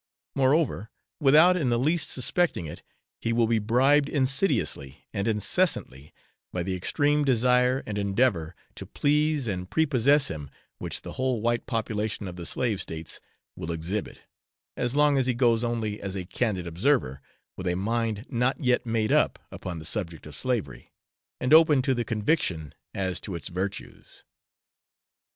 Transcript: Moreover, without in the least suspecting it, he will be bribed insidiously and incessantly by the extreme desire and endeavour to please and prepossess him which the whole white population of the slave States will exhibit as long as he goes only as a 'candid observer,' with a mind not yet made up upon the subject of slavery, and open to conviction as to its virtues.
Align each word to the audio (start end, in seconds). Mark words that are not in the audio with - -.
Moreover, 0.33 0.89
without 1.19 1.55
in 1.55 1.69
the 1.69 1.77
least 1.77 2.09
suspecting 2.09 2.65
it, 2.65 2.81
he 3.19 3.31
will 3.31 3.45
be 3.45 3.59
bribed 3.59 4.09
insidiously 4.09 5.05
and 5.13 5.27
incessantly 5.27 6.11
by 6.51 6.63
the 6.63 6.73
extreme 6.73 7.23
desire 7.23 7.83
and 7.85 7.99
endeavour 7.99 8.55
to 8.73 8.87
please 8.87 9.47
and 9.47 9.69
prepossess 9.69 10.27
him 10.27 10.49
which 10.79 11.03
the 11.03 11.11
whole 11.11 11.39
white 11.39 11.67
population 11.67 12.27
of 12.27 12.35
the 12.35 12.47
slave 12.47 12.81
States 12.81 13.19
will 13.55 13.71
exhibit 13.71 14.17
as 14.75 14.95
long 14.95 15.19
as 15.19 15.27
he 15.27 15.35
goes 15.35 15.63
only 15.63 16.01
as 16.01 16.15
a 16.17 16.25
'candid 16.25 16.65
observer,' 16.65 17.21
with 17.55 17.67
a 17.67 17.75
mind 17.75 18.25
not 18.27 18.59
yet 18.59 18.87
made 18.87 19.11
up 19.11 19.37
upon 19.51 19.77
the 19.77 19.85
subject 19.85 20.25
of 20.25 20.35
slavery, 20.35 20.91
and 21.39 21.53
open 21.53 21.79
to 21.83 22.03
conviction 22.03 22.73
as 22.95 23.21
to 23.21 23.35
its 23.35 23.49
virtues. 23.49 24.23